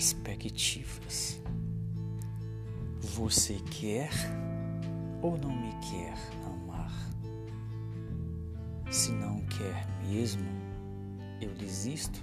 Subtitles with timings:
[0.00, 1.42] perspectivas.
[3.02, 4.08] Você quer
[5.20, 6.90] ou não me quer amar?
[8.90, 10.48] Se não quer mesmo,
[11.38, 12.18] eu desisto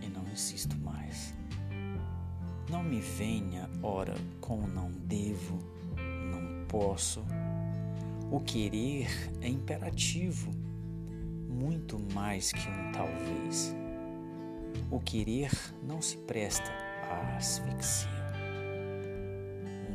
[0.00, 1.34] e não insisto mais.
[2.70, 5.58] Não me venha, ora, com não devo,
[6.30, 7.24] não posso.
[8.30, 9.08] O querer
[9.40, 10.52] é imperativo,
[11.48, 13.74] muito mais que um talvez.
[14.92, 15.50] O querer
[15.82, 16.86] não se presta
[17.36, 18.10] asfixia.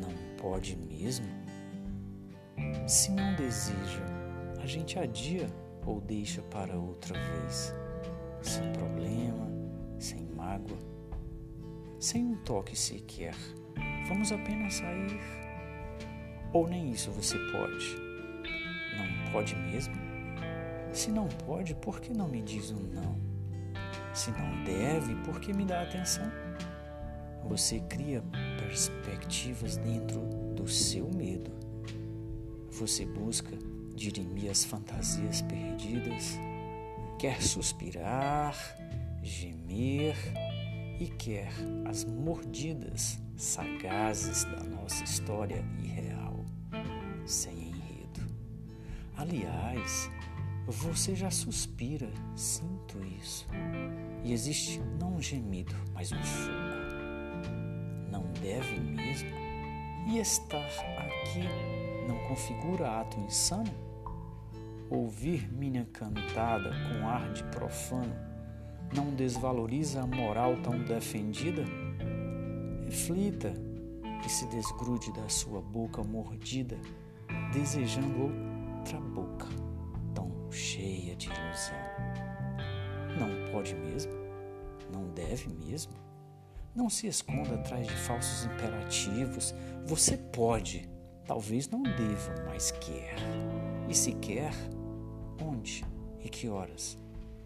[0.01, 1.27] Não pode mesmo?
[2.87, 4.05] Se não deseja,
[4.61, 5.47] a gente adia
[5.85, 7.73] ou deixa para outra vez,
[8.41, 9.47] sem problema,
[9.97, 10.91] sem mágoa
[12.01, 13.35] sem um toque sequer.
[14.07, 15.21] Vamos apenas sair.
[16.51, 17.95] Ou nem isso você pode?
[18.97, 19.93] Não pode mesmo?
[20.91, 23.15] Se não pode, por que não me diz um não?
[24.15, 26.25] Se não deve, por que me dá atenção?
[27.51, 28.23] Você cria
[28.57, 30.21] perspectivas dentro
[30.55, 31.51] do seu medo.
[32.71, 33.51] Você busca
[33.93, 36.39] dirimir as fantasias perdidas,
[37.19, 38.55] quer suspirar,
[39.21, 40.15] gemer
[40.97, 41.51] e quer
[41.83, 46.45] as mordidas sagazes da nossa história irreal,
[47.25, 48.21] sem enredo.
[49.17, 50.09] Aliás,
[50.65, 53.45] você já suspira, sinto isso.
[54.23, 56.60] E existe não um gemido, mas um fogo.
[58.41, 59.29] Deve mesmo?
[60.07, 61.47] E estar aqui
[62.07, 63.71] não configura ato insano?
[64.89, 68.13] Ouvir minha cantada com ar de profano
[68.93, 71.63] não desvaloriza a moral tão defendida?
[72.85, 73.53] Reflita
[74.25, 76.77] e se desgrude da sua boca mordida,
[77.53, 78.23] desejando
[78.77, 79.47] outra boca
[80.13, 81.77] tão cheia de ilusão.
[83.17, 84.11] Não pode mesmo?
[84.91, 85.93] Não deve mesmo?
[86.73, 89.53] Não se esconda atrás de falsos imperativos.
[89.85, 90.89] Você pode,
[91.25, 93.15] talvez não deva, mas quer.
[93.89, 94.53] E se quer,
[95.43, 95.83] onde
[96.23, 96.97] e que horas?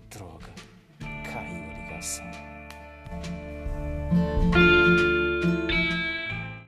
[0.10, 0.54] Droga
[1.00, 2.32] caiu a ligação.